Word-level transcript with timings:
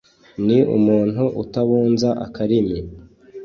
ni 0.45 0.59
umuntu 0.77 1.23
utabunza 1.43 2.09
akarimi 2.25 2.77